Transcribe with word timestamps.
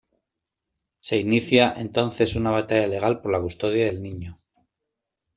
Se 1.01 1.15
inicia, 1.17 1.75
entonces 1.77 2.35
una 2.35 2.49
batalla 2.49 2.87
legal 2.87 3.21
por 3.21 3.31
la 3.31 3.39
custodia 3.39 3.85
del 3.85 4.01
niño. 4.01 4.41